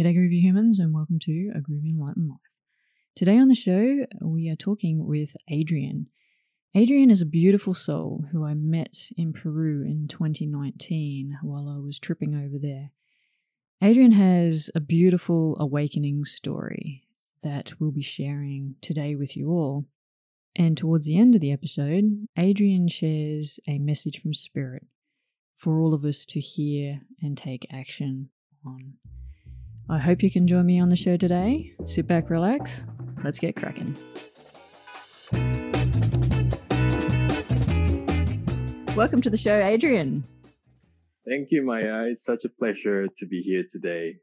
[0.00, 2.38] G'day, groovy humans, and welcome to A Groovy Enlightened Life.
[3.14, 6.06] Today on the show, we are talking with Adrian.
[6.74, 11.98] Adrian is a beautiful soul who I met in Peru in 2019 while I was
[11.98, 12.92] tripping over there.
[13.82, 17.02] Adrian has a beautiful awakening story
[17.42, 19.84] that we'll be sharing today with you all.
[20.56, 24.86] And towards the end of the episode, Adrian shares a message from Spirit
[25.52, 28.30] for all of us to hear and take action
[28.64, 28.94] on.
[29.90, 31.72] I hope you can join me on the show today.
[31.84, 32.86] Sit back, relax.
[33.24, 33.96] Let's get cracking.
[38.94, 40.22] Welcome to the show, Adrian.
[41.28, 42.04] Thank you, Maya.
[42.04, 44.18] It's such a pleasure to be here today.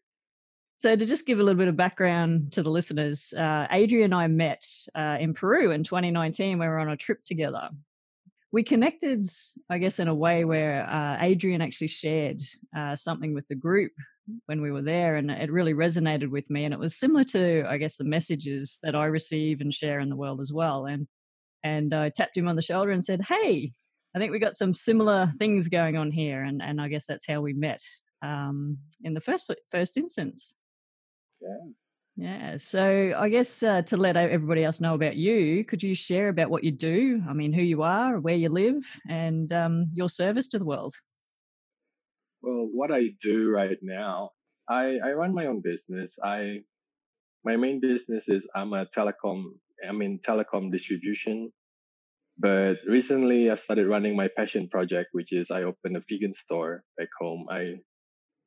[0.77, 4.15] So, to just give a little bit of background to the listeners, uh, Adrian and
[4.15, 4.63] I met
[4.95, 6.59] uh, in Peru in 2019.
[6.59, 7.71] We were on a trip together.
[8.53, 9.25] We connected,
[9.69, 12.39] I guess, in a way where uh, Adrian actually shared
[12.75, 13.91] uh, something with the group
[14.45, 17.65] when we were there and it really resonated with me and it was similar to
[17.67, 21.07] i guess the messages that i receive and share in the world as well and
[21.63, 23.71] and i tapped him on the shoulder and said hey
[24.15, 27.27] i think we got some similar things going on here and and i guess that's
[27.27, 27.81] how we met
[28.21, 30.55] um, in the first first instance.
[31.41, 31.69] Yeah.
[32.15, 36.29] Yeah so i guess uh, to let everybody else know about you could you share
[36.29, 37.21] about what you do?
[37.29, 40.95] I mean who you are where you live and um, your service to the world
[42.41, 44.31] well, what I do right now,
[44.69, 46.19] I, I run my own business.
[46.23, 46.61] I
[47.43, 49.45] my main business is I'm a telecom.
[49.87, 51.51] I'm in telecom distribution.
[52.37, 56.83] But recently, I've started running my passion project, which is I opened a vegan store
[56.97, 57.47] back home.
[57.49, 57.75] I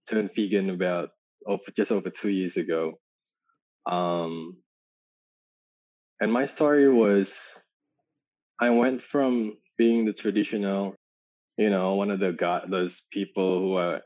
[0.08, 1.10] turned vegan about
[1.46, 3.00] over, just over two years ago.
[3.86, 4.58] Um,
[6.20, 7.62] and my story was
[8.60, 10.94] I went from being the traditional
[11.60, 14.00] you know, one of the god, those people who are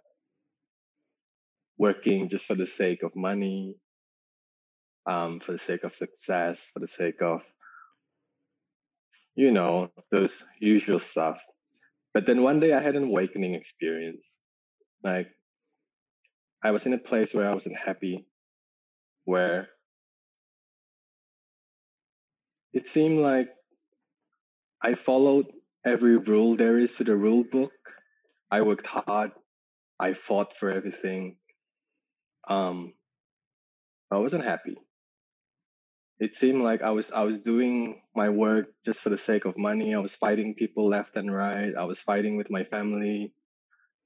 [1.78, 3.76] working just for the sake of money,
[5.06, 7.42] um, for the sake of success, for the sake of,
[9.36, 11.44] you know, those usual stuff.
[12.12, 14.40] But then one day I had an awakening experience.
[15.04, 15.28] Like,
[16.60, 18.26] I was in a place where I wasn't happy,
[19.26, 19.68] where
[22.72, 23.50] it seemed like
[24.82, 25.46] I followed
[25.86, 27.72] every rule there is to the rule book.
[28.50, 29.32] I worked hard.
[30.00, 31.36] I fought for everything.
[32.48, 32.94] Um,
[34.10, 34.76] I wasn't happy.
[36.20, 39.58] It seemed like I was I was doing my work just for the sake of
[39.58, 39.94] money.
[39.94, 41.72] I was fighting people left and right.
[41.78, 43.34] I was fighting with my family,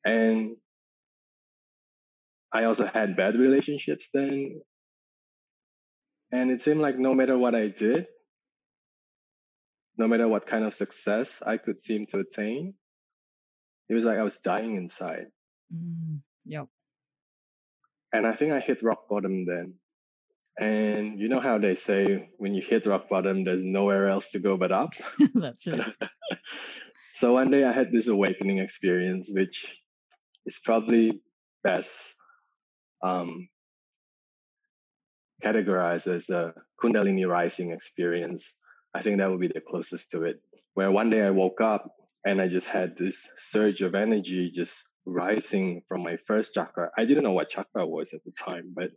[0.05, 0.57] and
[2.53, 4.63] I also had bad relationships then.
[6.33, 8.07] And it seemed like no matter what I did,
[9.99, 12.75] no matter what kind of success I could seem to attain,
[13.89, 15.27] it was like I was dying inside.
[15.75, 16.69] Mm, yep.
[18.13, 19.75] And I think I hit rock bottom then.
[20.59, 24.39] And you know how they say when you hit rock bottom, there's nowhere else to
[24.39, 24.95] go but up?
[25.35, 25.81] That's it.
[27.13, 29.77] so one day I had this awakening experience, which
[30.47, 31.21] is probably
[31.63, 32.15] best
[33.03, 33.49] um,
[35.45, 38.59] categorized as a Kundalini rising experience.
[38.95, 40.41] I think that would be the closest to it.
[40.75, 41.93] Where one day I woke up
[42.25, 46.91] and I just had this surge of energy just rising from my first chakra.
[46.97, 48.91] I didn't know what chakra was at the time, but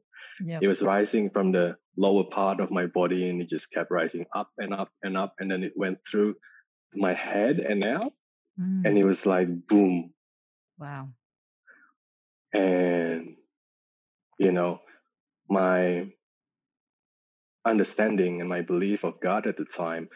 [0.43, 0.61] yep.
[0.61, 4.25] it was rising from the lower part of my body and it just kept rising
[4.35, 5.35] up and up and up.
[5.39, 6.35] And then it went through
[6.93, 8.11] my head and out.
[8.59, 8.85] Mm.
[8.85, 10.13] And it was like boom.
[10.77, 11.09] Wow.
[12.53, 13.35] And,
[14.37, 14.81] you know,
[15.49, 16.11] my
[17.65, 20.09] understanding and my belief of God at the time,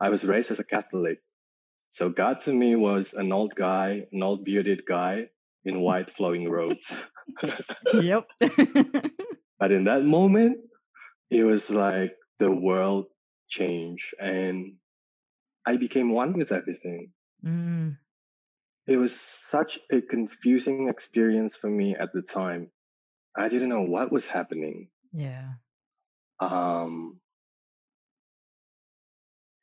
[0.00, 1.18] I was raised as a Catholic.
[1.90, 5.26] So God to me was an old guy, an old bearded guy
[5.64, 7.10] in white flowing robes.
[7.92, 8.26] yep.
[8.40, 10.58] but in that moment,
[11.30, 13.06] it was like the world
[13.48, 14.74] changed and
[15.66, 17.12] I became one with everything.
[17.44, 17.98] Mm.
[18.86, 22.70] It was such a confusing experience for me at the time.
[23.36, 24.88] I didn't know what was happening.
[25.12, 25.52] Yeah.
[26.40, 27.20] Um,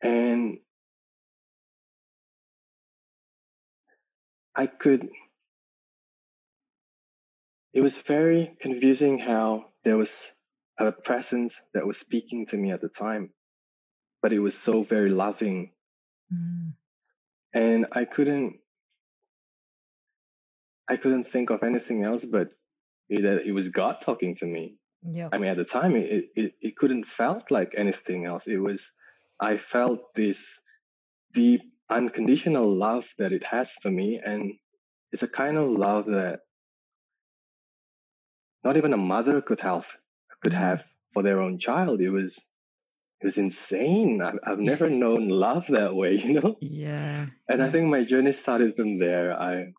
[0.01, 0.59] and
[4.55, 5.09] I could,
[7.73, 10.33] it was very confusing how there was
[10.79, 13.31] a presence that was speaking to me at the time,
[14.21, 15.71] but it was so very loving.
[16.33, 16.73] Mm.
[17.53, 18.59] And I couldn't,
[20.87, 22.49] I couldn't think of anything else but
[23.09, 24.77] that it was God talking to me.
[25.09, 25.29] Yeah.
[25.31, 28.47] I mean, at the time, it, it, it couldn't felt like anything else.
[28.47, 28.91] It was,
[29.39, 30.61] I felt this
[31.33, 34.19] deep, unconditional love that it has for me.
[34.23, 34.53] And
[35.11, 36.41] it's a kind of love that
[38.63, 39.87] not even a mother could have
[40.43, 40.57] could Mm.
[40.59, 42.01] have for their own child.
[42.01, 42.37] It was
[43.21, 44.21] it was insane.
[44.21, 46.57] I've, I've never known love that way, you know.
[46.61, 47.27] Yeah.
[47.47, 49.33] And I think my journey started from there.
[49.39, 49.73] I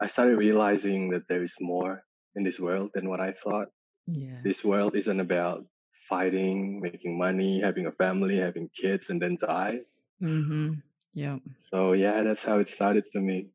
[0.00, 2.02] I started realizing that there is more
[2.34, 3.68] in this world than what I thought.
[4.06, 4.40] Yeah.
[4.42, 9.80] This world isn't about fighting, making money, having a family, having kids, and then die.
[10.22, 10.74] Mm-hmm.
[11.14, 11.38] Yeah.
[11.56, 13.48] So yeah, that's how it started for me.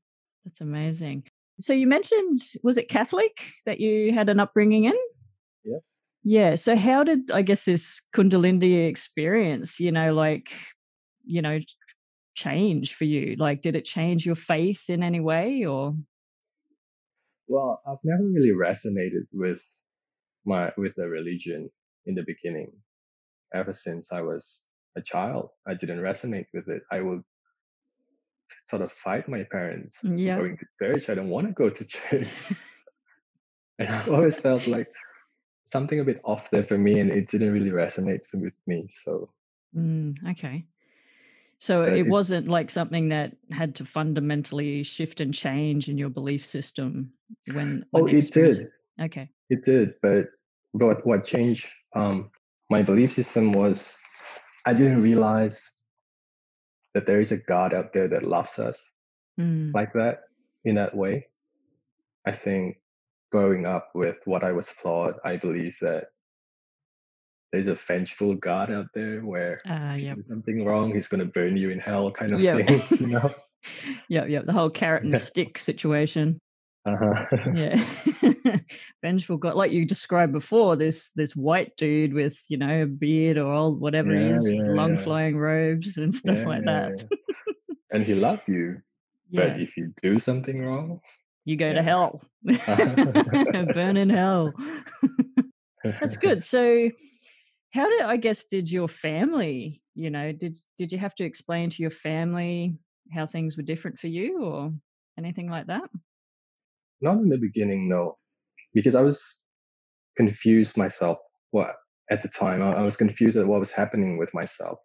[0.46, 1.24] That's amazing.
[1.60, 4.96] So you mentioned, was it Catholic that you had an upbringing in?
[5.66, 5.80] Yeah.
[6.24, 6.56] Yeah.
[6.56, 10.52] So how did I guess this Kundalini experience, you know, like,
[11.26, 11.60] you know,
[12.36, 13.36] change for you?
[13.38, 15.96] Like, did it change your faith in any way or?
[17.48, 19.64] Well, I've never really resonated with
[20.48, 21.70] my with the religion
[22.06, 22.72] in the beginning.
[23.54, 24.66] Ever since I was
[24.96, 26.82] a child, I didn't resonate with it.
[26.92, 27.24] I would
[28.66, 30.38] sort of fight my parents Yeah.
[30.38, 31.10] going to church.
[31.10, 32.54] I don't want to go to church.
[33.80, 34.88] and I always felt like
[35.66, 38.88] something a bit off there for me and it didn't really resonate with me.
[38.90, 39.30] So
[39.76, 40.66] Mm, okay.
[41.60, 46.10] So it it, wasn't like something that had to fundamentally shift and change in your
[46.10, 47.12] belief system
[47.54, 48.70] when when oh, it did.
[49.02, 49.30] Okay.
[49.50, 49.96] It did.
[50.02, 50.28] But
[50.78, 52.32] but what changed um,
[52.70, 54.00] my belief system was
[54.66, 55.76] I didn't realize
[56.94, 58.94] that there is a God out there that loves us
[59.40, 60.22] Mm, like that
[60.66, 61.28] in that way.
[62.26, 62.78] I think
[63.32, 66.06] growing up with what I was taught, I believe that
[67.52, 70.16] there's a vengeful God out there where uh, if you yep.
[70.18, 72.66] do something wrong, he's gonna burn you in hell kind of Yep.
[72.66, 73.34] thing, you know?
[74.10, 74.28] yep.
[74.28, 74.46] Yep.
[74.48, 76.40] The whole carrot and stick situation.
[76.88, 77.52] Uh-huh.
[77.54, 77.76] Yeah.
[79.04, 83.38] Vengeful God, like you described before, this this white dude with, you know, a beard
[83.38, 85.04] or old whatever he yeah, is, yeah, long yeah.
[85.04, 87.04] flowing robes and stuff like that.
[87.92, 88.82] And he loved you.
[89.32, 91.02] But if you do something wrong,
[91.46, 92.22] You go to hell.
[93.74, 94.54] Burn in hell.
[95.84, 96.44] That's good.
[96.44, 96.90] So
[97.74, 101.70] how did I guess did your family, you know, did did you have to explain
[101.70, 102.78] to your family
[103.14, 104.74] how things were different for you or
[105.18, 105.90] anything like that?
[107.02, 108.18] Not in the beginning, no,
[108.74, 109.42] because I was
[110.16, 111.18] confused myself.
[111.52, 111.76] What
[112.10, 114.80] at the time I, I was confused at what was happening with myself.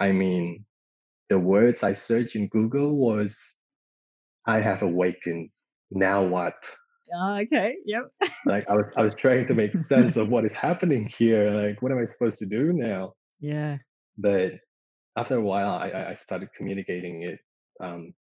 [0.00, 0.64] I mean,
[1.28, 3.38] the words I searched in Google was
[4.46, 5.50] "I have awakened."
[5.90, 6.54] Now what?
[7.14, 7.74] Ah, okay.
[7.84, 8.02] Yep.
[8.46, 11.50] Like I was, I was trying to make sense of what is happening here.
[11.50, 13.12] Like, what am I supposed to do now?
[13.38, 13.78] Yeah.
[14.16, 14.54] But
[15.16, 17.38] after a while, I, I I started communicating it
[17.80, 18.14] um,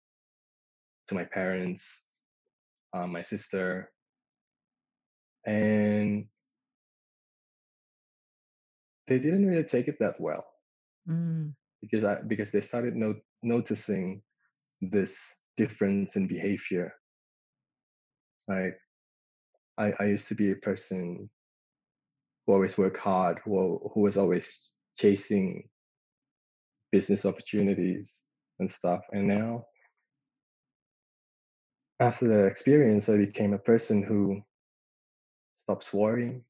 [1.08, 2.06] to my parents,
[2.98, 3.92] um, my sister,
[5.46, 6.28] and
[9.08, 10.46] they didn't really take it that well
[11.10, 14.22] Mm, because I because they started no, noticing
[14.82, 16.94] this difference in behavior.
[18.48, 18.78] Like
[19.78, 21.30] I, I used to be a person
[22.48, 25.70] who always worked hard, who who was always chasing
[26.92, 28.24] business opportunities
[28.60, 29.02] and stuff.
[29.14, 29.66] And now
[32.00, 34.42] after that experience, I became a person who
[35.56, 36.44] stops worrying,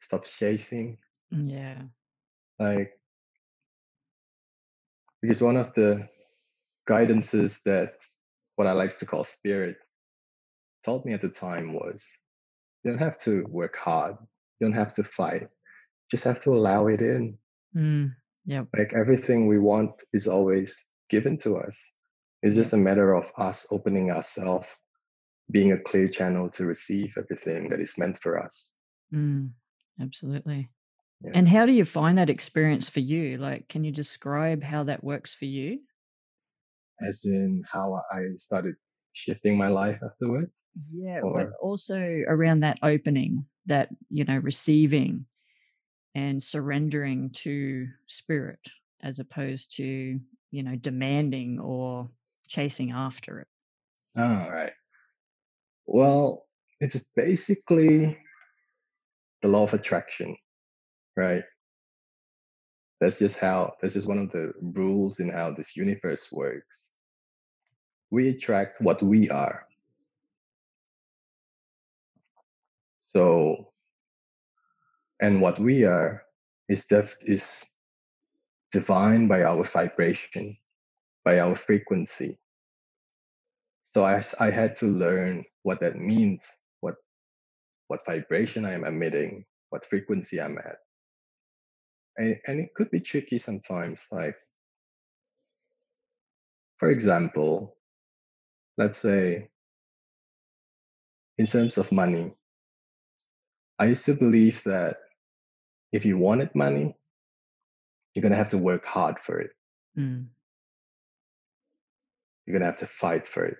[0.00, 0.98] stops chasing.
[1.30, 1.82] yeah.
[2.58, 3.00] Like
[5.22, 6.08] because one of the
[6.88, 7.92] guidances that
[8.56, 9.76] what I like to call spirit
[10.84, 12.06] told me at the time was
[12.82, 14.16] you don't have to work hard,
[14.58, 15.48] you don't have to fight,
[16.10, 17.38] just have to allow it in.
[17.76, 18.14] Mm,
[18.46, 18.66] yep.
[18.76, 21.94] Like everything we want is always given to us.
[22.42, 24.68] It's just a matter of us opening ourselves,
[25.50, 28.74] being a clear channel to receive everything that is meant for us.
[29.12, 29.50] Mm,
[30.00, 30.70] absolutely.
[31.22, 31.32] Yeah.
[31.34, 33.36] And how do you find that experience for you?
[33.36, 35.80] Like, can you describe how that works for you?
[37.06, 38.74] As in how I started
[39.12, 40.64] shifting my life afterwards.
[40.90, 45.26] Yeah, but also around that opening, that, you know, receiving
[46.14, 48.60] and surrendering to spirit
[49.02, 50.20] as opposed to,
[50.50, 52.08] you know, demanding or
[52.50, 53.48] chasing after it.
[54.18, 54.72] all right.
[55.86, 56.46] Well,
[56.80, 58.18] it's basically
[59.40, 60.36] the law of attraction,
[61.16, 61.44] right?
[63.00, 66.90] That's just how this is one of the rules in how this universe works.
[68.10, 69.64] We attract what we are.
[72.98, 73.72] So,
[75.22, 76.22] and what we are
[76.68, 77.64] is def- is
[78.72, 80.56] defined by our vibration,
[81.24, 82.39] by our frequency.
[83.92, 86.48] So I, I had to learn what that means,
[86.80, 86.94] what
[87.88, 90.76] what vibration I am emitting, what frequency I'm at.
[92.16, 94.06] And, and it could be tricky sometimes.
[94.12, 94.36] Like,
[96.78, 97.76] for example,
[98.78, 99.50] let's say
[101.38, 102.32] in terms of money,
[103.80, 104.98] I used to believe that
[105.92, 106.94] if you wanted money,
[108.14, 109.50] you're going to have to work hard for it.
[109.98, 110.26] Mm.
[112.46, 113.56] You're going to have to fight for it.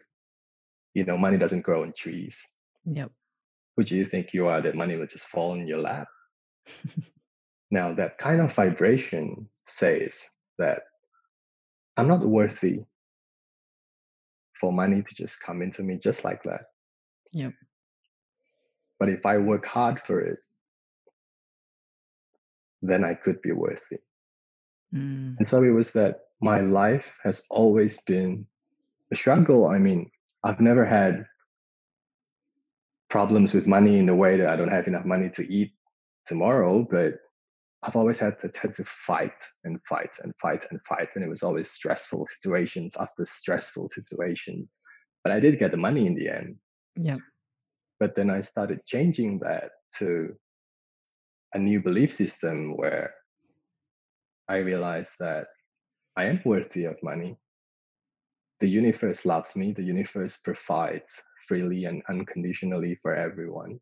[0.95, 2.41] You know, money doesn't grow on trees.
[2.85, 3.11] Yep.
[3.77, 6.09] Who do you think you are that money will just fall in your lap?
[7.71, 10.29] now, that kind of vibration says
[10.59, 10.83] that
[11.97, 12.85] I'm not worthy
[14.55, 16.63] for money to just come into me just like that.
[17.33, 17.55] Yep.
[18.99, 20.39] But if I work hard for it,
[22.83, 23.99] then I could be worthy.
[24.95, 25.37] Mm.
[25.39, 28.47] And so it was that my life has always been
[29.13, 29.67] a struggle.
[29.69, 30.11] I mean,
[30.43, 31.27] I've never had
[33.09, 35.73] problems with money in the way that I don't have enough money to eat
[36.27, 37.15] tomorrow, but
[37.83, 41.11] I've always had to, had to fight and fight and fight and fight.
[41.15, 44.81] And it was always stressful situations after stressful situations.
[45.25, 46.57] But I did get the money in the end.
[46.97, 47.17] Yeah.
[47.99, 50.35] But then I started changing that to
[51.53, 53.15] a new belief system where
[54.49, 55.49] I realized that
[56.17, 57.37] I am worthy of money.
[58.61, 63.81] The universe loves me, the universe provides freely and unconditionally for everyone.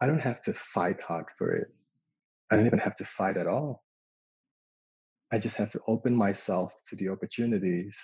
[0.00, 1.68] I don't have to fight hard for it.
[2.50, 3.84] I don't even have to fight at all.
[5.32, 7.98] I just have to open myself to the opportunities.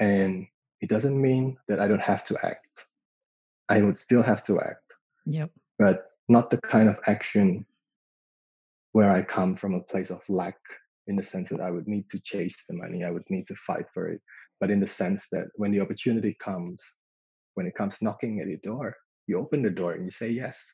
[0.00, 0.46] And
[0.80, 2.86] it doesn't mean that I don't have to act.
[3.68, 4.94] I would still have to act.
[5.26, 5.50] Yep.
[5.78, 7.66] But not the kind of action
[8.92, 10.58] where I come from a place of lack
[11.10, 13.54] in the sense that I would need to chase the money, I would need to
[13.56, 14.20] fight for it.
[14.60, 16.80] But in the sense that when the opportunity comes,
[17.54, 18.94] when it comes knocking at your door,
[19.26, 20.64] you open the door and you say yes.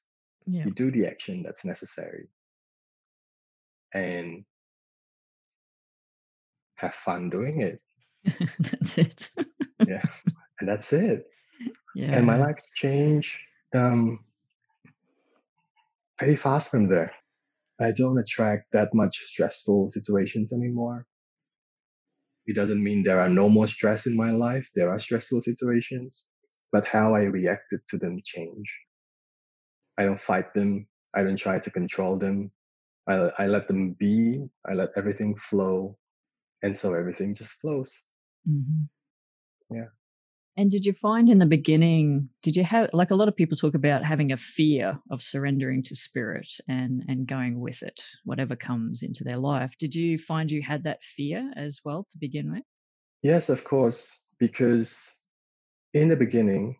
[0.47, 0.66] Yeah.
[0.66, 2.28] You do the action that's necessary.
[3.95, 4.45] And
[6.75, 7.81] have fun doing it.
[8.59, 9.31] that's it.
[9.87, 10.02] Yeah.
[10.59, 11.26] and that's it.
[11.95, 12.16] Yeah.
[12.16, 13.38] And my life's changed
[13.75, 14.21] um,
[16.19, 17.12] pretty fast from there.
[17.80, 21.06] I don't attract that much stressful situations anymore.
[22.47, 24.71] It doesn't mean there are no more stress in my life.
[24.75, 26.28] There are stressful situations,
[26.73, 28.80] but how I reacted to them change.
[29.99, 30.87] I don't fight them.
[31.14, 32.50] I don't try to control them.
[33.09, 34.47] I, I let them be.
[34.68, 35.99] I let everything flow.
[36.62, 38.09] And so everything just flows.
[38.49, 39.76] Mm-hmm.
[39.76, 39.96] Yeah.
[40.59, 43.59] And did you find in the beginning, did you have like a lot of people
[43.59, 48.57] talk about having a fear of surrendering to spirit and and going with it, whatever
[48.57, 49.77] comes into their life?
[49.79, 52.63] Did you find you had that fear as well to begin with?
[53.23, 55.19] Yes, of course, because
[55.93, 56.77] in the beginning,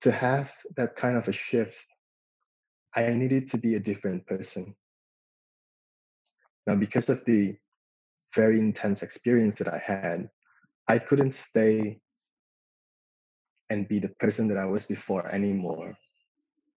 [0.00, 1.86] to have that kind of a shift,
[2.96, 4.74] I needed to be a different person.
[6.66, 7.56] Now, because of the
[8.34, 10.28] very intense experience that I had,
[10.88, 12.00] I couldn't stay
[13.70, 15.96] and be the person that I was before anymore.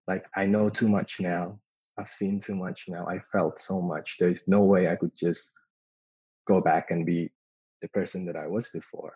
[0.07, 1.59] Like, I know too much now.
[1.97, 3.05] I've seen too much now.
[3.07, 4.17] I felt so much.
[4.19, 5.53] There's no way I could just
[6.47, 7.31] go back and be
[7.81, 9.13] the person that I was before.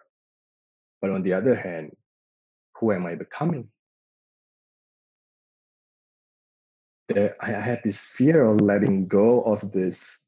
[1.01, 1.95] But on the other hand,
[2.79, 3.69] who am I becoming?
[7.07, 10.24] There, I had this fear of letting go of this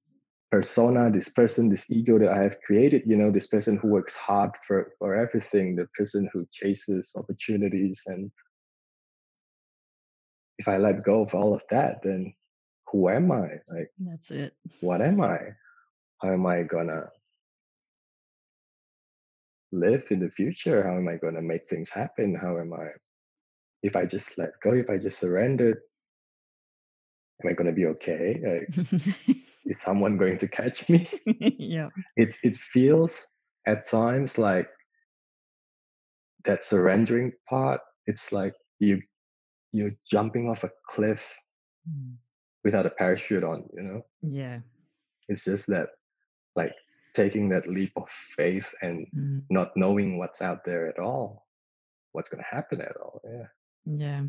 [0.51, 4.15] persona, this person, this ego that I have created, you know, this person who works
[4.15, 8.03] hard for, for everything, the person who chases opportunities.
[8.07, 8.31] And
[10.57, 12.33] if I let go of all of that, then
[12.91, 13.47] who am I?
[13.69, 14.53] Like, that's it.
[14.79, 15.39] What am I?
[16.21, 17.09] How am I gonna
[19.71, 20.83] live in the future?
[20.83, 22.33] How am I gonna make things happen?
[22.33, 22.87] How am I,
[23.83, 25.79] if I just let go, if I just surrendered,
[27.43, 28.39] am I gonna be okay?
[28.41, 28.87] Like,
[29.67, 31.07] is someone going to catch me?
[31.25, 31.89] yeah.
[32.15, 33.27] It it feels
[33.67, 34.69] at times like
[36.45, 37.81] that surrendering part.
[38.07, 39.01] It's like you
[39.73, 41.37] you're jumping off a cliff
[41.87, 42.15] mm.
[42.63, 43.65] without a parachute on.
[43.75, 44.01] You know.
[44.21, 44.59] Yeah.
[45.27, 45.89] It's just that
[46.55, 46.73] like
[47.13, 49.41] taking that leap of faith and mm.
[49.49, 51.45] not knowing what's out there at all,
[52.13, 53.21] what's going to happen at all.
[53.25, 53.47] Yeah.
[53.85, 54.21] Yeah.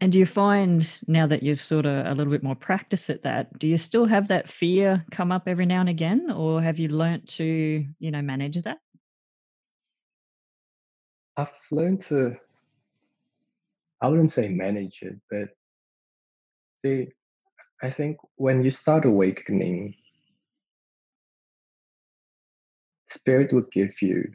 [0.00, 3.22] And do you find now that you've sort of a little bit more practice at
[3.22, 6.78] that, do you still have that fear come up every now and again, or have
[6.78, 8.78] you learnt to, you know, manage that?
[11.38, 12.36] I've learned to,
[14.02, 15.48] I wouldn't say manage it, but
[16.76, 17.08] see,
[17.82, 19.94] I think when you start awakening,
[23.08, 24.30] spirit would give you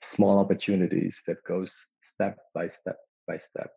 [0.00, 3.72] small opportunities that goes step by step by step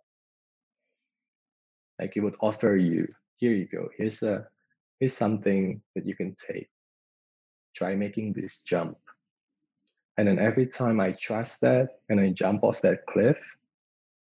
[1.99, 3.89] like it would offer you here you go.
[3.97, 4.47] Here's a
[4.99, 6.69] here's something that you can take.
[7.75, 8.97] Try making this jump.
[10.17, 13.57] And then every time i trust that and i jump off that cliff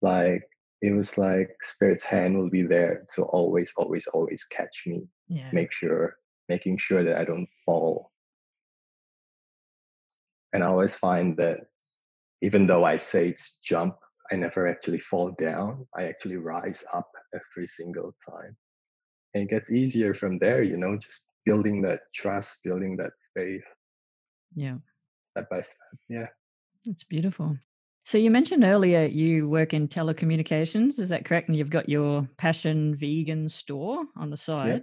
[0.00, 0.48] like
[0.80, 5.50] it was like spirit's hand will be there to always always always catch me Yeah.
[5.52, 6.16] make sure
[6.48, 8.12] making sure that i don't fall.
[10.52, 11.66] And i always find that
[12.42, 13.96] even though i say it's jump
[14.32, 18.56] i never actually fall down i actually rise up every single time
[19.34, 23.68] and it gets easier from there you know just building that trust building that faith
[24.54, 24.78] Yeah.
[25.32, 26.26] step by step yeah
[26.86, 27.58] It's beautiful.
[28.04, 30.98] So you mentioned earlier you work in telecommunications.
[30.98, 31.48] Is that correct?
[31.48, 34.82] And you've got your passion vegan store on the side.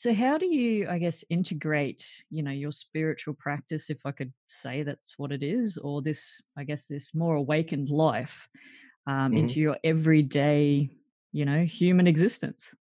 [0.00, 4.32] So how do you, I guess, integrate, you know, your spiritual practice, if I could
[4.46, 8.48] say that's what it is, or this, I guess, this more awakened life
[9.06, 9.40] um, Mhm.
[9.40, 10.88] into your everyday,
[11.32, 12.74] you know, human existence?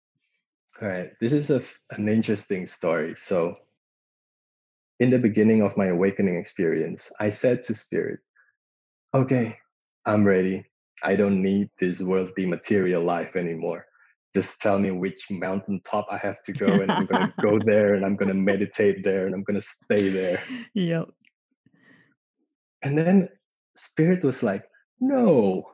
[0.80, 1.10] All right.
[1.18, 1.60] This is a,
[1.98, 3.16] an interesting story.
[3.16, 3.56] So,
[5.00, 8.20] in the beginning of my awakening experience, I said to Spirit,
[9.12, 9.58] okay,
[10.06, 10.66] I'm ready.
[11.02, 13.87] I don't need this worldly material life anymore.
[14.38, 17.94] Just tell me which mountaintop I have to go, and I'm going to go there,
[17.94, 20.40] and I'm going to meditate there, and I'm going to stay there.
[20.74, 21.08] Yep.
[22.82, 23.28] And then
[23.76, 24.64] Spirit was like,
[25.00, 25.64] no,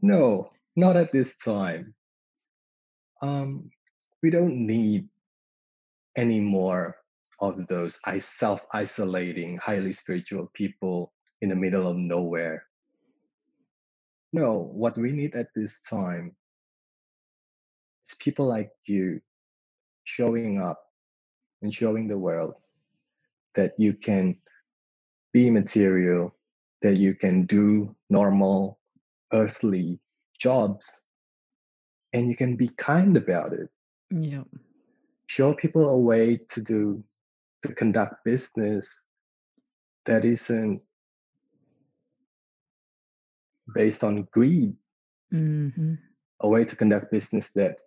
[0.00, 1.94] no, not at this time.
[3.20, 3.68] Um,
[4.22, 5.06] we don't need
[6.16, 6.96] any more
[7.42, 12.64] of those self-isolating, highly spiritual people in the middle of nowhere.
[14.32, 16.34] No, what we need at this time
[18.06, 19.20] is people like you
[20.04, 20.84] showing up
[21.62, 22.54] and showing the world
[23.54, 24.36] that you can
[25.32, 26.34] be material,
[26.82, 28.78] that you can do normal
[29.32, 29.98] earthly
[30.38, 31.02] jobs,
[32.12, 33.68] and you can be kind about it.
[34.10, 34.44] Yeah.
[35.26, 37.02] Show people a way to do
[37.62, 39.04] to conduct business
[40.04, 40.82] that isn't
[43.74, 44.76] based on greed,
[45.30, 45.94] hmm
[46.40, 47.80] a way to conduct business that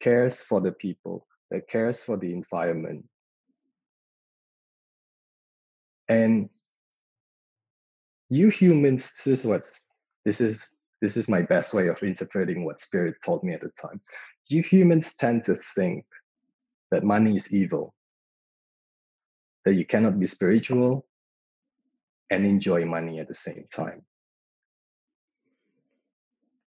[0.00, 3.04] cares for the people, that cares for the environment.
[6.08, 6.48] And
[8.28, 9.62] you humans, this is what
[10.24, 10.66] this is
[11.00, 14.00] this is my best way of interpreting what spirit told me at the time.
[14.48, 16.04] You humans tend to think
[16.90, 17.94] that money is evil,
[19.64, 21.06] that you cannot be spiritual
[22.30, 24.02] and enjoy money at the same time.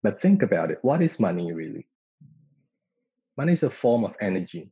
[0.04, 1.88] But think about it what is money really?
[3.42, 4.72] Money is a form of energy.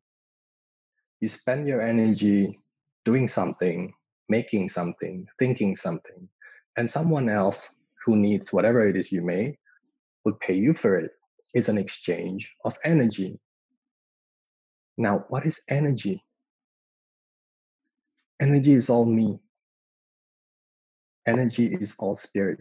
[1.22, 2.56] You spend your energy
[3.04, 3.92] doing something,
[4.30, 6.30] making something, thinking something,
[6.78, 9.56] and someone else who needs whatever it is you made
[10.24, 11.10] would pay you for it.
[11.56, 13.40] It's an exchange of energy.
[15.00, 16.24] Now, what is energy?
[18.40, 19.40] Energy is all me.
[21.26, 22.60] Energy is all spirit.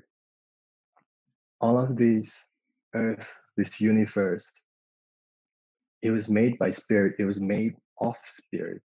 [1.60, 2.46] All of this
[2.94, 4.50] earth, this universe,
[6.02, 8.82] it was made by spirit, it was made of spirit.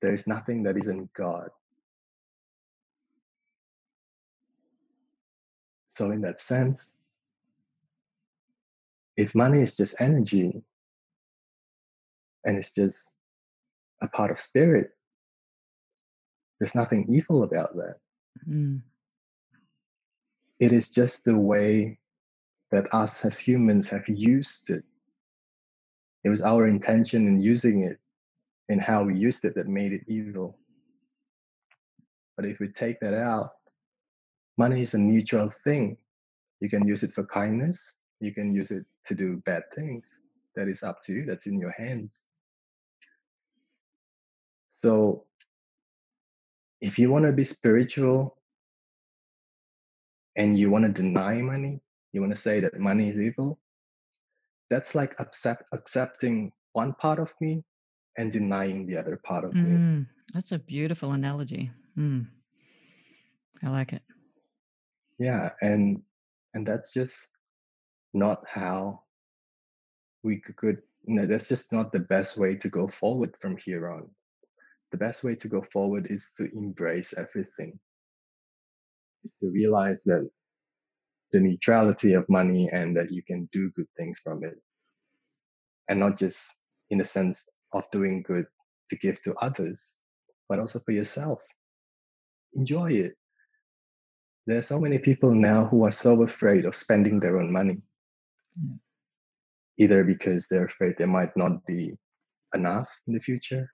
[0.00, 1.48] There is nothing that isn't God.
[5.88, 6.96] So, in that sense,
[9.16, 10.62] if money is just energy
[12.44, 13.14] and it's just
[14.00, 14.90] a part of spirit,
[16.58, 17.96] there's nothing evil about that.
[18.48, 18.80] Mm.
[20.58, 21.98] It is just the way
[22.70, 24.84] that us as humans have used it.
[26.24, 27.98] It was our intention in using it
[28.68, 30.58] and how we used it that made it evil.
[32.36, 33.50] But if we take that out,
[34.56, 35.96] money is a neutral thing.
[36.60, 40.22] You can use it for kindness, you can use it to do bad things.
[40.54, 42.26] That is up to you, that's in your hands.
[44.68, 45.24] So,
[46.80, 48.36] if you want to be spiritual
[50.36, 51.80] and you want to deny money,
[52.12, 53.58] you want to say that money is evil,
[54.72, 57.62] that's like accept, accepting one part of me
[58.16, 59.70] and denying the other part of me.
[59.70, 60.06] Mm.
[60.32, 61.70] That's a beautiful analogy.
[61.98, 62.26] Mm.
[63.62, 64.02] I like it.
[65.18, 66.00] Yeah, and
[66.54, 67.28] and that's just
[68.14, 69.02] not how
[70.24, 70.78] we could.
[71.04, 74.08] You know, that's just not the best way to go forward from here on.
[74.90, 77.78] The best way to go forward is to embrace everything.
[79.24, 80.30] Is to realize that
[81.32, 84.60] the neutrality of money and that you can do good things from it,
[85.88, 88.46] and not just in the sense of doing good
[88.90, 89.98] to give to others,
[90.48, 91.42] but also for yourself.
[92.54, 93.14] Enjoy it.
[94.46, 97.82] There are so many people now who are so afraid of spending their own money.
[98.56, 98.76] Yeah.
[99.78, 101.94] either because they're afraid there might not be
[102.54, 103.72] enough in the future,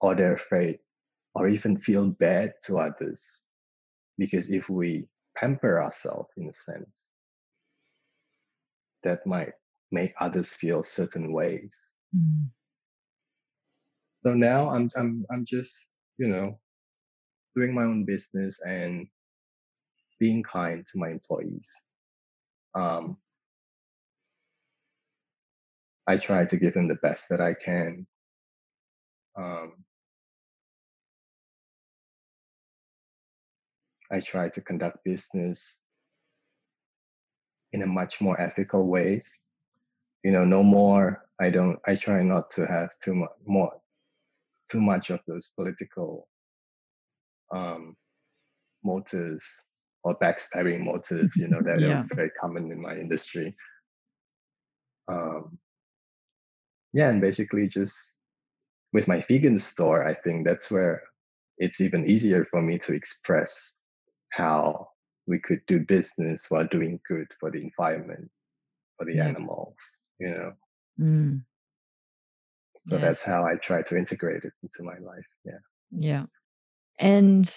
[0.00, 0.78] or they're afraid
[1.34, 3.44] or even feel bad to others.
[4.18, 7.10] Because if we pamper ourselves in a sense,
[9.02, 9.52] that might
[9.92, 11.94] make others feel certain ways.
[12.16, 12.48] Mm.
[14.20, 16.58] So now I'm I'm I'm just, you know,
[17.54, 19.06] doing my own business and
[20.18, 21.70] being kind to my employees.
[22.74, 23.18] Um,
[26.06, 28.06] I try to give them the best that I can.
[29.36, 29.84] Um,
[34.14, 35.82] I try to conduct business
[37.72, 39.40] in a much more ethical ways.
[40.22, 41.26] You know, no more.
[41.40, 41.80] I don't.
[41.84, 43.72] I try not to have too much more,
[44.70, 46.28] too much of those political
[47.52, 47.96] um,
[48.84, 49.44] motives
[50.04, 51.36] or backstabbing motives.
[51.36, 51.94] You know, that Yeah.
[51.94, 53.56] was very common in my industry.
[55.08, 55.58] Um,
[56.92, 58.18] yeah, and basically just
[58.92, 61.02] with my vegan store, I think that's where
[61.58, 63.80] it's even easier for me to express
[64.34, 64.88] how
[65.26, 68.30] we could do business while doing good for the environment,
[68.96, 69.26] for the Yeah.
[69.28, 69.78] animals,
[70.18, 70.52] you know.
[70.98, 71.44] Mm.
[72.86, 73.02] So Yes.
[73.02, 75.26] that's how I try to integrate it into my life.
[75.44, 75.58] Yeah.
[75.90, 76.26] Yeah.
[76.98, 77.50] And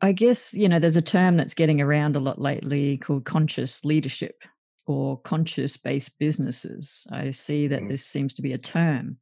[0.00, 3.84] I guess, you know, there's a term that's getting around a lot lately called conscious
[3.84, 4.42] leadership
[4.86, 7.06] or conscious based businesses.
[7.10, 7.88] I see that Mm.
[7.88, 9.18] this seems to be a term.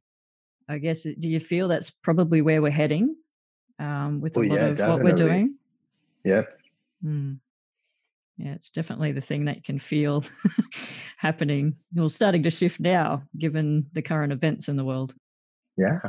[0.67, 3.15] I guess, do you feel that's probably where we're heading
[3.79, 5.56] um, with a Oh, lot yeah, of what we're doing?
[6.27, 6.59] Yep.
[7.05, 7.39] Mm.
[8.37, 10.23] Yeah, it's definitely the thing that you can feel
[11.17, 15.15] happening or starting to shift now, given the current events in the world.
[15.77, 15.99] Yeah.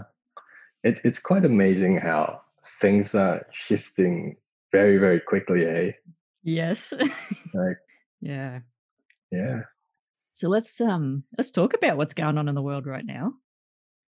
[0.82, 2.40] It, it's quite amazing how
[2.80, 4.36] things are shifting
[4.72, 5.92] very, very quickly, eh?
[6.42, 6.92] Yes.
[7.54, 7.78] Like,
[8.20, 8.60] yeah.
[9.32, 9.60] yeah.
[10.32, 13.32] So let's um let's talk about what's going on in the world right now.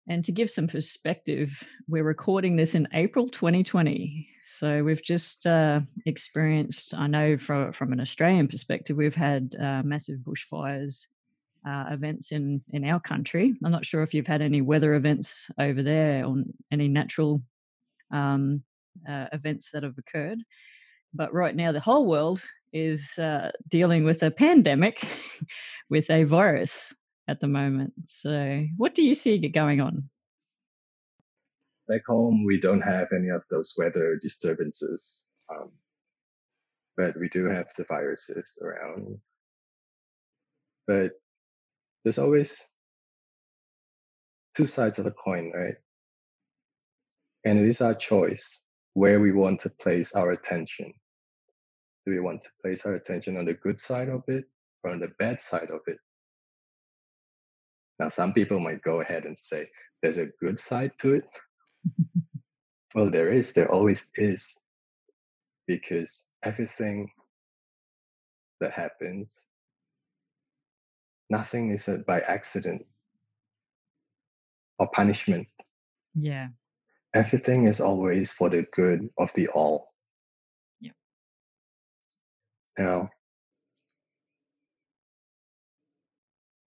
[0.07, 4.27] And to give some perspective, we're recording this in April 2020.
[4.41, 9.83] So we've just uh, experienced, I know from from an Australian perspective, we've had uh,
[9.83, 11.07] massive bushfires
[11.67, 13.53] uh, events in in our country.
[13.63, 17.43] I'm not sure if you've had any weather events over there or any natural
[18.11, 18.63] um,
[19.07, 20.39] uh, events that have occurred.
[21.13, 24.99] But right now, the whole world is uh, dealing with a pandemic
[25.89, 26.93] with a virus
[27.31, 27.93] at the moment.
[28.03, 30.09] So, what do you see going on?
[31.87, 35.71] Back home, we don't have any of those weather disturbances, um,
[36.97, 39.17] but we do have the viruses around.
[40.87, 41.13] But
[42.03, 42.63] there's always
[44.55, 45.75] two sides of a coin, right?
[47.45, 48.63] And it is our choice
[48.93, 50.93] where we want to place our attention.
[52.05, 54.45] Do we want to place our attention on the good side of it
[54.83, 55.97] or on the bad side of it?
[58.01, 59.67] Now, some people might go ahead and say
[60.01, 61.25] there's a good side to it.
[62.95, 64.57] well, there is, there always is,
[65.67, 67.11] because everything
[68.59, 69.45] that happens,
[71.29, 72.87] nothing is by accident
[74.79, 75.47] or punishment.
[76.15, 76.47] Yeah.
[77.13, 79.93] Everything is always for the good of the all.
[80.79, 80.93] Yeah.
[82.79, 83.09] Now,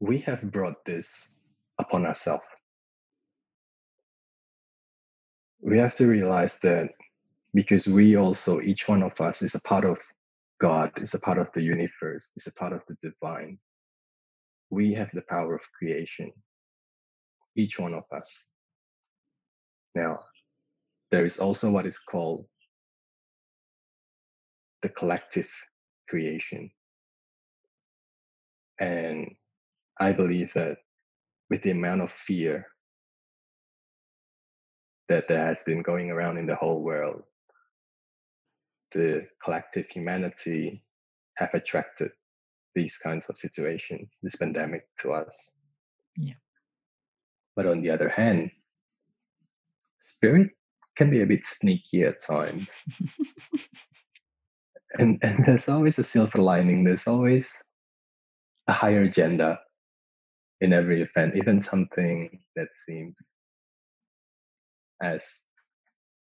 [0.04, 1.34] we have brought this
[1.78, 2.44] upon ourselves.
[5.62, 6.90] We have to realize that
[7.54, 9.98] because we also, each one of us, is a part of
[10.60, 13.58] God, is a part of the universe, is a part of the divine.
[14.68, 16.30] We have the power of creation,
[17.56, 18.48] each one of us.
[19.94, 20.20] Now,
[21.10, 22.44] there is also what is called
[24.82, 25.50] the collective
[26.08, 26.70] creation.
[28.78, 29.36] And
[29.98, 30.78] I believe that
[31.50, 32.66] with the amount of fear
[35.08, 37.22] that there has been going around in the whole world,
[38.92, 40.82] the collective humanity
[41.36, 42.10] have attracted
[42.74, 45.52] these kinds of situations, this pandemic to us.
[46.16, 46.34] Yeah.
[47.54, 48.50] But on the other hand,
[50.00, 50.50] spirit
[50.96, 52.84] can be a bit sneaky at times.
[54.98, 57.62] and, and there's always a silver lining, there's always
[58.66, 59.58] a higher agenda
[60.64, 63.14] in every event, even something that seems
[65.02, 65.44] as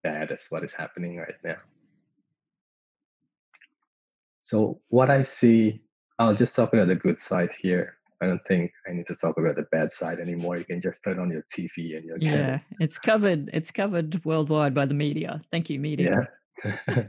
[0.03, 1.59] bad as what is happening right now.
[4.41, 5.83] So, what I see,
[6.19, 7.95] I'll just talk about the good side here.
[8.21, 10.57] I don't think I need to talk about the bad side anymore.
[10.57, 12.55] You can just turn on your TV and get yeah.
[12.57, 12.61] it.
[12.81, 13.51] It's covered.
[13.53, 15.43] It's covered worldwide by the media.
[15.51, 16.29] Thank you, media.
[16.65, 17.05] Yeah.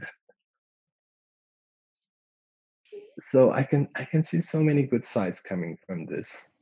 [3.20, 6.53] so I can I can see so many good sides coming from this.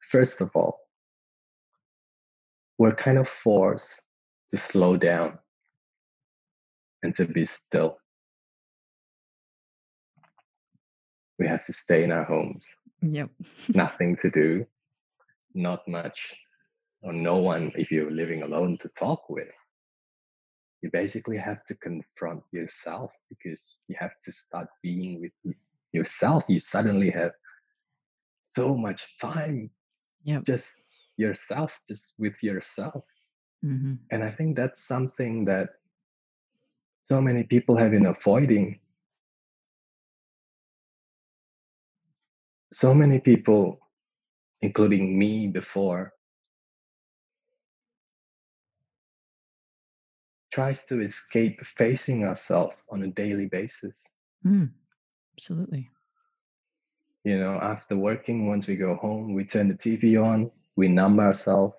[0.00, 0.78] First of all,
[2.78, 4.02] we're kind of forced
[4.50, 5.38] to slow down
[7.02, 7.98] and to be still.
[11.38, 12.66] We have to stay in our homes.
[13.02, 13.30] Yep.
[13.74, 14.66] Nothing to do,
[15.54, 16.34] not much,
[17.02, 19.48] or no one if you're living alone to talk with.
[20.82, 25.54] You basically have to confront yourself because you have to start being with
[25.92, 26.44] yourself.
[26.48, 27.32] You suddenly have
[28.54, 29.70] so much time
[30.24, 30.44] Yep.
[30.44, 30.78] just
[31.16, 33.04] yourself, just with yourself.
[33.62, 35.70] hmm And I think that's something that
[37.02, 38.80] so many people have been avoiding.
[42.72, 43.80] So many people,
[44.62, 46.14] including me before,
[50.52, 54.10] tries to escape facing ourselves on a daily basis.
[54.46, 54.70] Mm,
[55.36, 55.90] absolutely.
[57.24, 61.20] You know, after working, once we go home, we turn the TV on, we numb
[61.20, 61.76] ourselves,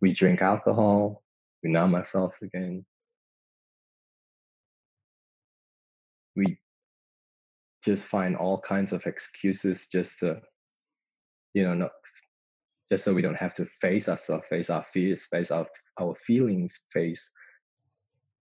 [0.00, 1.22] we drink alcohol,
[1.62, 2.84] we numb ourselves again.
[6.34, 6.58] We
[7.84, 10.40] just find all kinds of excuses just to,
[11.54, 11.92] you know, not
[12.90, 15.66] just so we don't have to face ourselves, face our fears, face our
[16.00, 17.32] our feelings, face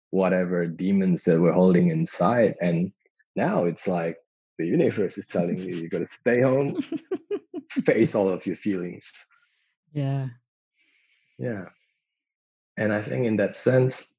[0.10, 2.56] whatever demons that we're holding inside.
[2.62, 2.92] And
[3.36, 4.18] now it's like
[4.58, 6.78] the universe is telling you you got to stay home,
[7.72, 9.12] face all of your feelings.
[9.94, 10.28] yeah.
[11.40, 11.66] Yeah.
[12.78, 14.16] And I think in that sense,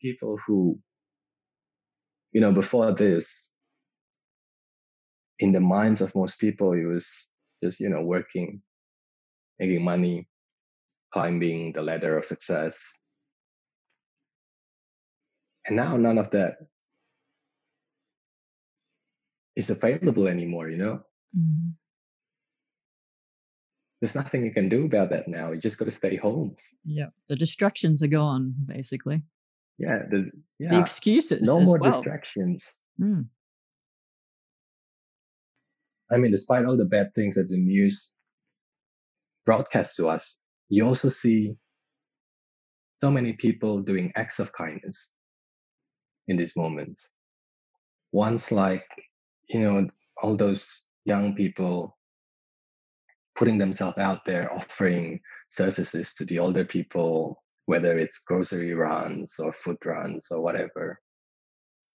[0.00, 0.78] people who,
[2.32, 3.54] you know, before this,
[5.38, 7.30] in the minds of most people, it was
[7.62, 8.62] just, you know, working,
[9.58, 10.28] making money,
[11.12, 13.00] climbing the ladder of success.
[15.66, 16.56] And now none of that
[19.58, 21.02] is available anymore, you know?
[21.36, 21.74] Mhm.
[24.00, 25.50] There's nothing you can do about that now.
[25.50, 26.54] You just got to stay home.
[26.84, 27.08] Yeah.
[27.28, 29.22] The distractions are gone, basically.
[29.76, 30.04] Yeah.
[30.08, 31.42] The, The excuses.
[31.42, 31.90] No more well.
[31.90, 32.72] distractions.
[33.00, 33.28] Mm,
[36.10, 38.14] I mean, despite all the bad things that the news
[39.44, 41.56] broadcasts to us, you also see
[43.00, 45.14] so many people doing acts of kindness
[46.28, 47.12] in these moments.
[48.12, 48.86] Once, like,
[49.48, 49.88] you know,
[50.22, 51.96] all those young people
[53.36, 59.52] putting themselves out there, offering services to the older people, whether it's grocery runs or
[59.52, 61.00] food runs or whatever.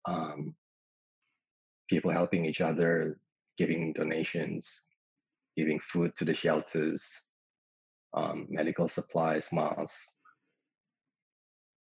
[0.07, 0.55] Um,
[1.89, 3.19] people helping each other,
[3.57, 4.87] giving donations,
[5.57, 7.23] giving food to the shelters,
[8.15, 10.17] um, medical supplies, masks.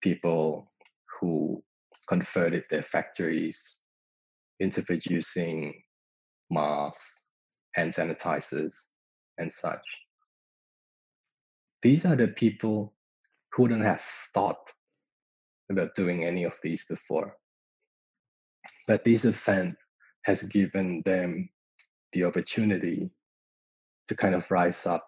[0.01, 0.71] People
[1.19, 1.63] who
[2.07, 3.82] converted their factories
[4.63, 5.83] into producing
[6.49, 7.29] masks,
[7.73, 8.73] hand sanitizers,
[9.37, 9.85] and such.
[11.83, 12.93] These are the people
[13.53, 14.71] who wouldn't have thought
[15.69, 17.35] about doing any of these before.
[18.87, 19.75] But this event
[20.23, 21.49] has given them
[22.13, 23.11] the opportunity
[24.07, 25.07] to kind of rise up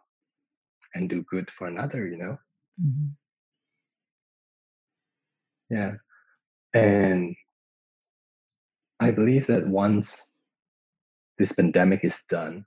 [0.95, 2.37] and do good for another, you know?
[2.81, 3.15] mhm.
[5.69, 5.93] Yeah.
[6.73, 7.35] And
[9.05, 10.31] I believe that once
[11.37, 12.65] this pandemic is done,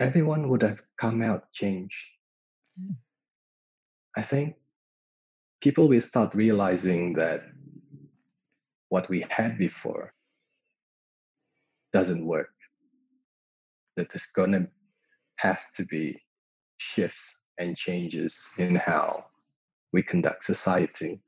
[0.00, 2.16] everyone would have come out changed.
[2.74, 2.96] Mm.
[4.16, 4.56] I think
[5.60, 7.42] people will start realizing that
[8.88, 10.12] what we had before
[11.92, 12.50] doesn't work.
[13.96, 14.66] That there's gonna
[15.36, 16.20] have to be
[16.78, 19.26] shifts and changes in how
[19.92, 21.20] we conduct society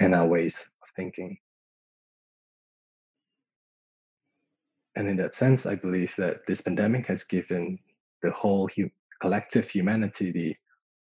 [0.00, 1.38] and our ways of thinking.
[4.96, 7.78] And in that sense, I believe that this pandemic has given
[8.22, 10.56] the whole hu- collective humanity the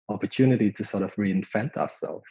[0.09, 2.31] opportunity to sort of reinvent ourselves.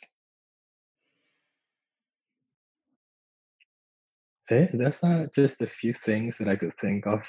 [4.49, 7.23] Okay, that's not just a few things that I could think of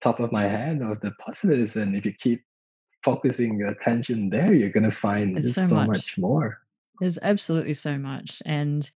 [0.00, 1.76] top of my head of the positives.
[1.76, 2.42] And if you keep
[3.02, 5.88] focusing your attention there, you're gonna find so so much.
[5.88, 6.63] much more.
[7.00, 8.42] There's absolutely so much.
[8.46, 8.88] And,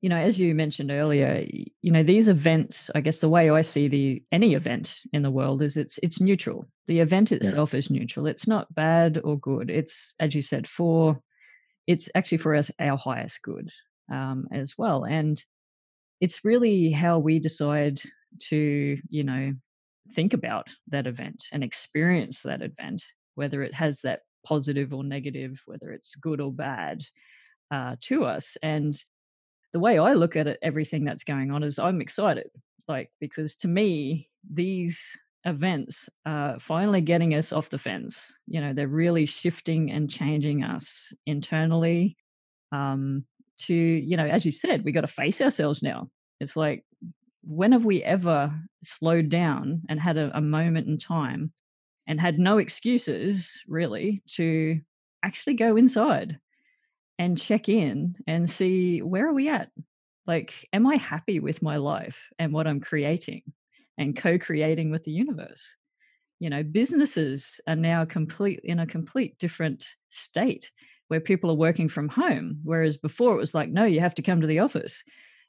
[0.00, 1.46] you know, as you mentioned earlier,
[1.82, 5.30] you know, these events, I guess the way I see the any event in the
[5.30, 6.66] world is it's it's neutral.
[6.86, 8.26] The event itself is neutral.
[8.26, 9.70] It's not bad or good.
[9.70, 11.20] It's, as you said, for
[11.86, 13.70] it's actually for us our highest good
[14.12, 15.04] um, as well.
[15.04, 15.42] And
[16.20, 18.00] it's really how we decide
[18.48, 19.54] to, you know,
[20.12, 23.02] think about that event and experience that event,
[23.36, 27.02] whether it has that positive or negative, whether it's good or bad
[27.74, 28.56] uh, to us.
[28.62, 28.94] And
[29.72, 32.48] the way I look at it, everything that's going on is I'm excited,
[32.86, 38.38] like, because to me, these events are finally getting us off the fence.
[38.46, 42.16] You know, they're really shifting and changing us internally.
[42.70, 43.24] Um,
[43.66, 46.08] to, you know, as you said, we got to face ourselves now.
[46.40, 46.84] It's like,
[47.42, 51.52] when have we ever slowed down and had a, a moment in time
[52.06, 54.80] and had no excuses really to
[55.22, 56.38] actually go inside
[57.18, 59.70] and check in and see where are we at?
[60.26, 63.42] Like, am I happy with my life and what I'm creating
[63.98, 65.76] and co creating with the universe?
[66.40, 70.70] You know, businesses are now complete in a complete different state
[71.08, 72.60] where people are working from home.
[72.64, 75.02] Whereas before it was like, no, you have to come to the office.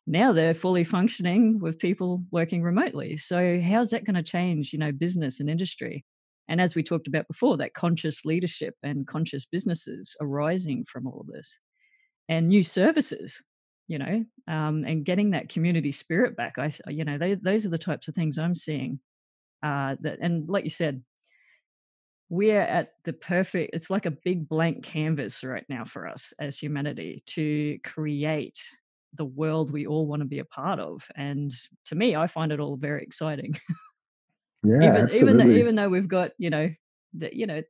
[0.05, 3.17] Now they're fully functioning with people working remotely.
[3.17, 6.05] So how's that going to change, you know, business and industry?
[6.47, 11.21] And as we talked about before, that conscious leadership and conscious businesses arising from all
[11.21, 11.59] of this
[12.29, 13.41] and new services,
[13.87, 16.57] you know, um, and getting that community spirit back.
[16.57, 18.99] I, you know, they, those are the types of things I'm seeing.
[19.63, 21.03] Uh, that, and like you said,
[22.29, 26.57] we're at the perfect, it's like a big blank canvas right now for us as
[26.57, 28.59] humanity to create
[29.13, 31.07] the world we all want to be a part of.
[31.15, 31.51] And
[31.85, 33.55] to me, I find it all very exciting.
[34.65, 35.17] Yeah, even absolutely.
[35.17, 36.69] even though even though we've got you know
[37.13, 37.61] that you know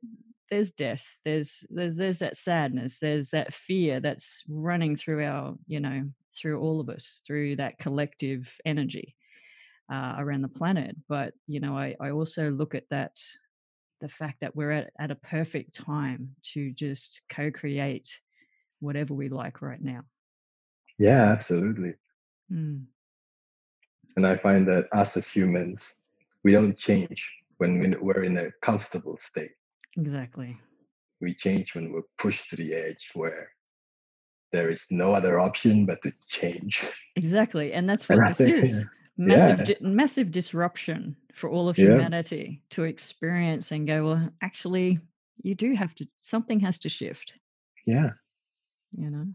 [0.50, 5.80] there's death there's there's there's that sadness there's that fear that's running through our you
[5.80, 9.16] know through all of us through that collective energy
[9.92, 13.16] uh, around the planet but you know I, I also look at that
[14.00, 18.20] the fact that we're at, at a perfect time to just co-create
[18.80, 20.02] whatever we like right now
[20.98, 21.94] yeah, absolutely.
[22.50, 22.86] Mm,
[24.16, 26.00] And I find that us as humans,
[26.46, 27.20] we don't change
[27.58, 29.54] when we- we're in a comfortable state.
[29.98, 30.56] exactly
[31.20, 33.50] We change when we're pushed to the edge where
[34.52, 36.74] there is no other option but to change.
[37.16, 39.64] exactly and that's what this is massive yeah.
[39.74, 41.90] di- massive disruption for all of Yeah.
[41.90, 45.00] humanity to experience and go well actually
[45.42, 47.28] you do have to something has to shift
[47.86, 48.10] Yeah,
[49.02, 49.26] you know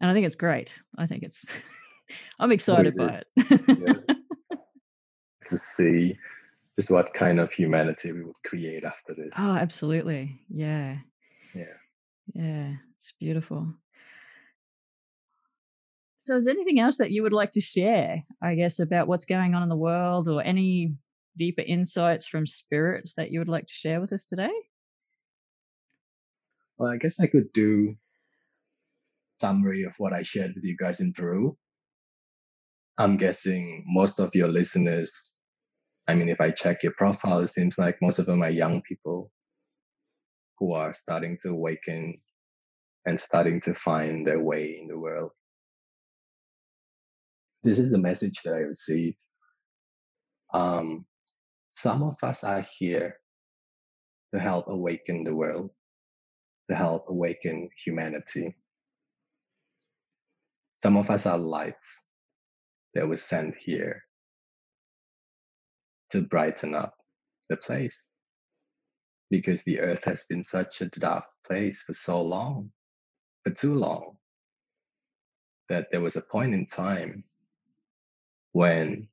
[0.00, 0.70] and i think it's great
[1.02, 1.40] i think it's
[2.40, 3.24] i'm excited it by is.
[3.36, 4.04] it
[5.46, 6.16] to see
[6.74, 9.32] just what kind of humanity we would create after this.
[9.38, 10.98] oh absolutely yeah
[11.54, 11.76] Yeah.
[12.34, 13.74] yeah it's beautiful
[16.18, 19.24] so is there anything else that you would like to share i guess about what's
[19.26, 20.94] going on in the world or any
[21.36, 24.50] deeper insights from spirit that you would like to share with us today
[26.78, 27.96] Well, I guess I could do
[29.40, 31.56] summary of what I shared with you guys in Peru.
[32.98, 35.35] I'm guessing most of your listeners,
[36.08, 38.82] I mean, if I check your profile, it seems like most of them are young
[38.82, 39.30] people
[40.58, 42.20] who are starting to awaken
[43.06, 45.30] and starting to find their way in the world.
[47.62, 49.20] This is the message that I received.
[50.54, 51.06] Um,
[51.72, 53.16] some of us are here
[54.32, 55.70] to help awaken the world,
[56.70, 58.56] to help awaken humanity.
[60.82, 62.08] Some of us are lights
[62.94, 64.05] that were sent here
[66.16, 66.94] to brighten up
[67.50, 68.08] the place
[69.28, 72.70] because the earth has been such a dark place for so long,
[73.44, 74.16] for too long,
[75.68, 77.22] that there was a point in time
[78.52, 79.08] when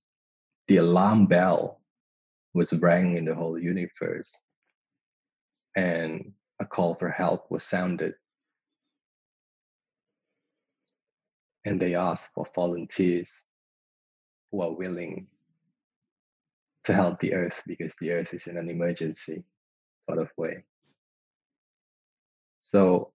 [0.70, 1.82] the alarm bell
[2.54, 4.42] was rang in the whole universe
[5.76, 8.14] and a call for help was sounded.
[11.66, 13.46] And they asked for volunteers
[14.52, 15.28] who are willing
[16.84, 19.44] to help the earth because the earth is in an emergency
[20.06, 20.64] sort of way.
[22.62, 23.12] So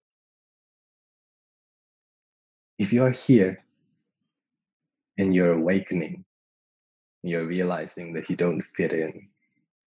[2.78, 3.64] if you're here
[5.18, 6.24] and you're awakening,
[7.22, 9.28] you're realizing that you don't fit in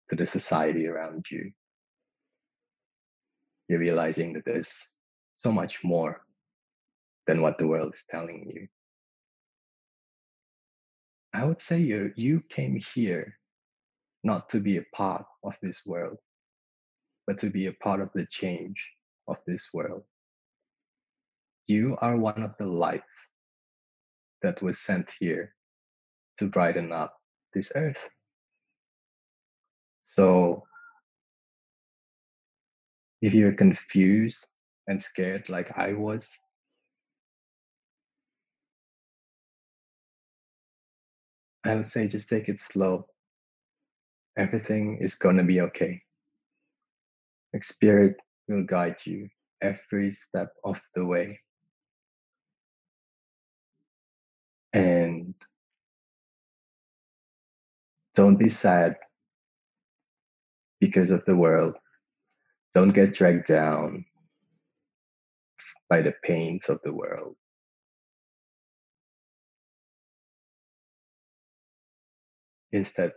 [0.09, 1.51] to the society around you,
[3.67, 4.89] you're realizing that there's
[5.35, 6.25] so much more
[7.27, 8.67] than what the world is telling you.
[11.31, 13.38] I would say you you came here
[14.23, 16.17] not to be a part of this world,
[17.27, 18.91] but to be a part of the change
[19.27, 20.03] of this world.
[21.67, 23.33] You are one of the lights
[24.41, 25.53] that was sent here
[26.39, 27.15] to brighten up
[27.53, 28.09] this earth.
[30.01, 30.63] So
[33.21, 34.47] if you're confused
[34.87, 36.39] and scared like I was,
[41.63, 43.05] I would say just take it slow.
[44.39, 46.01] Everything is going to be okay.
[47.53, 48.15] Like spirit
[48.47, 49.27] will guide you
[49.61, 51.41] every step of the way.
[54.71, 55.33] And
[58.15, 58.95] don't be sad
[60.79, 61.75] because of the world.
[62.73, 64.05] Don't get dragged down
[65.89, 67.35] by the pains of the world.
[72.71, 73.11] Instead,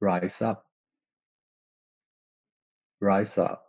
[0.00, 0.67] rise up.
[3.00, 3.64] Rise up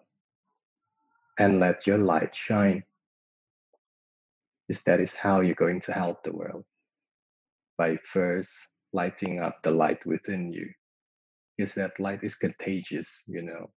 [1.39, 2.83] and let your light shine.
[4.67, 6.65] Because that is how you're going to help the world
[7.77, 8.55] by first
[8.93, 10.69] lighting up the light within you.
[11.57, 13.69] Because that light is contagious, you know.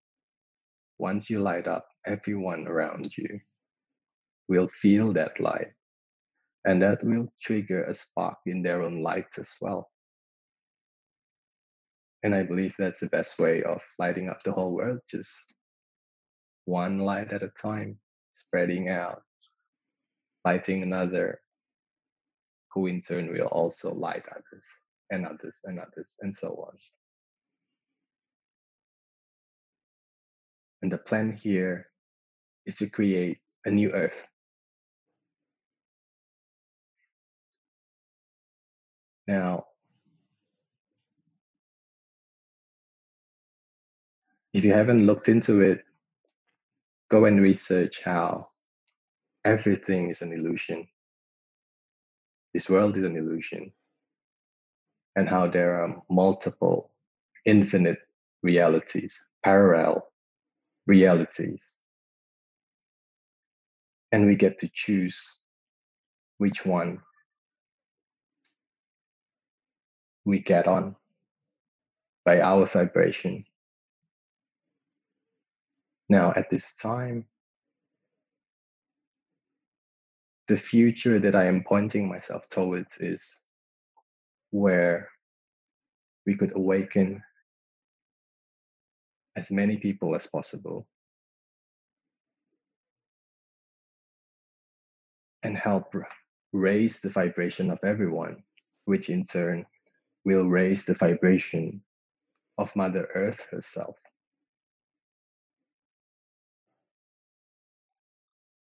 [0.98, 3.40] Once you light up, everyone around you
[4.48, 5.72] will feel that light.
[6.64, 9.90] And that will trigger a spark in their own light as well.
[12.22, 15.54] And I believe that's the best way of lighting up the whole world, just
[16.64, 17.98] one light at a time,
[18.32, 19.22] spreading out,
[20.44, 21.40] lighting another,
[22.72, 24.68] who in turn will also light others
[25.10, 26.76] and others and others and so on.
[30.80, 31.86] And the plan here
[32.66, 34.28] is to create a new earth.
[39.26, 39.66] Now,
[44.52, 45.84] if you haven't looked into it,
[47.10, 48.48] go and research how
[49.44, 50.86] everything is an illusion.
[52.54, 53.72] This world is an illusion.
[55.16, 56.90] And how there are multiple,
[57.44, 57.98] infinite
[58.42, 60.08] realities, parallel
[60.86, 61.76] realities.
[64.10, 65.38] And we get to choose
[66.38, 67.00] which one
[70.24, 70.96] we get on
[72.24, 73.44] by our vibration.
[76.12, 77.24] Now, at this time,
[80.46, 83.40] the future that I am pointing myself towards is
[84.50, 85.08] where
[86.26, 87.22] we could awaken
[89.36, 90.86] as many people as possible
[95.42, 95.94] and help
[96.52, 98.42] raise the vibration of everyone,
[98.84, 99.64] which in turn
[100.26, 101.82] will raise the vibration
[102.58, 103.98] of Mother Earth herself.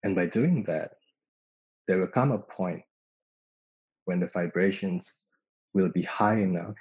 [0.04, 0.92] And by doing that,
[1.88, 2.84] there will come a point
[4.06, 5.20] when the vibrations
[5.74, 6.78] will be high enough,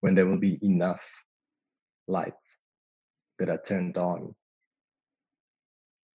[0.00, 1.24] when there will be enough
[2.06, 2.58] lights
[3.38, 4.34] that are turned on.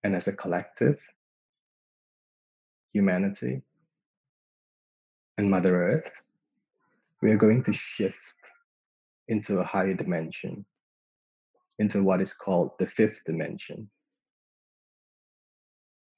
[0.04, 1.00] And as a collective,
[2.94, 3.62] humanity
[5.38, 6.12] and Mother Earth,
[7.22, 8.40] we are going to shift
[9.28, 10.66] into a higher dimension,
[11.80, 13.90] into what is called the fifth dimension.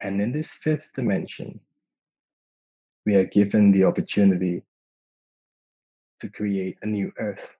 [0.02, 1.60] And in this fifth dimension,
[3.06, 4.64] we are given the opportunity
[6.20, 7.56] to create a new earth,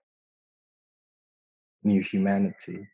[1.84, 2.88] new humanity.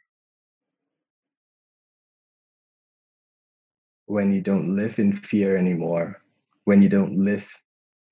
[4.06, 6.22] When you don't live in fear anymore,
[6.64, 7.50] when you don't live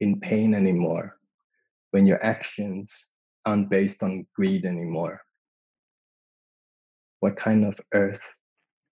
[0.01, 1.19] in pain anymore,
[1.91, 3.11] when your actions
[3.45, 5.21] aren't based on greed anymore.
[7.21, 8.35] What kind of earth,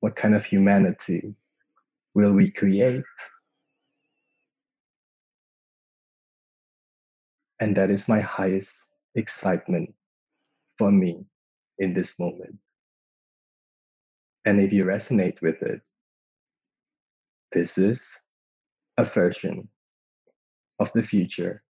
[0.00, 1.34] what kind of humanity
[2.14, 3.04] will we create?
[7.60, 9.94] And that is my highest excitement
[10.78, 11.24] for me
[11.78, 12.56] in this moment.
[14.44, 15.80] And if you resonate with it,
[17.52, 18.20] this is
[18.98, 19.68] a version
[20.80, 21.62] of the future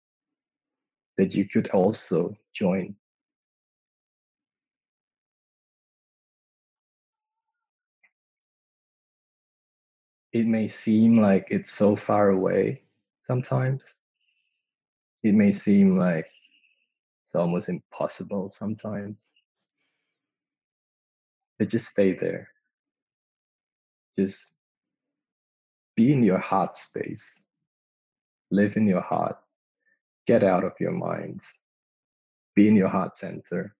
[1.19, 2.95] that you could also join.
[10.33, 12.83] It may seem like it's so far away
[13.21, 13.99] sometimes,
[15.23, 16.27] it may seem like
[17.25, 19.35] it's almost impossible sometimes.
[21.59, 22.49] But just stay there.
[24.17, 24.57] Just
[25.97, 27.47] be in your heart space.
[28.51, 29.37] Live in your heart.
[30.27, 31.61] Get out of your minds.
[32.55, 33.75] Be in your heart center.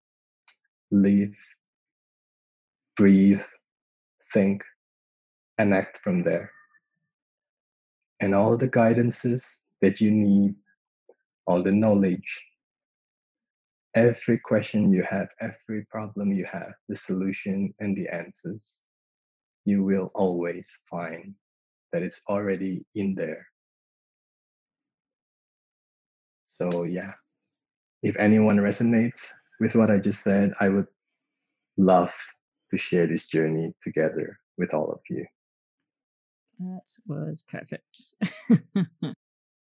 [0.91, 1.39] Live,
[2.97, 3.43] breathe,
[4.33, 4.65] think,
[5.59, 6.51] and act from there.
[8.21, 10.55] And all the guidances that you need
[11.47, 12.45] all the knowledge,
[13.95, 18.85] every question you have, every problem you have, the solution and the answers,
[19.65, 21.35] you will always find
[21.93, 23.47] that it's already in there.
[26.47, 27.13] So, yeah,
[28.03, 29.31] if anyone resonates
[29.61, 30.87] with what I just said, I would
[31.77, 32.15] love
[32.71, 35.27] to share this journey together with all of you.
[36.59, 38.15] That was perfect.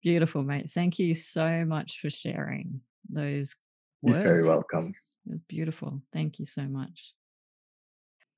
[0.04, 0.70] Beautiful, mate.
[0.70, 3.56] Thank you so much for sharing those
[4.02, 4.18] words.
[4.18, 4.94] You're very welcome.
[5.28, 6.02] It was beautiful.
[6.12, 7.14] Thank you so much.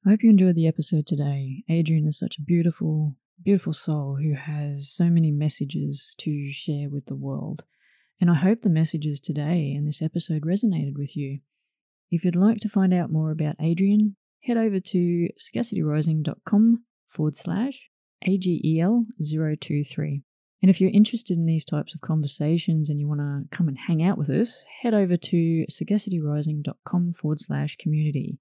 [0.06, 1.64] I hope you enjoyed the episode today.
[1.70, 7.06] Adrian is such a beautiful, beautiful soul who has so many messages to share with
[7.06, 7.64] the world.
[8.20, 11.40] And I hope the messages today in this episode resonated with you.
[12.12, 17.90] If you'd like to find out more about Adrian, head over to sagacityrising.com forward slash
[18.28, 20.24] AGEL023.
[20.62, 23.78] And if you're interested in these types of conversations and you want to come and
[23.78, 28.40] hang out with us, head over to sagacityrising.com forward slash community.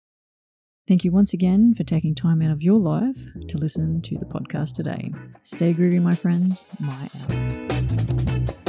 [0.87, 4.27] Thank you once again for taking time out of your life to listen to the
[4.27, 5.13] podcast today.
[5.43, 6.67] Stay groovy, my friends.
[6.81, 8.62] My out.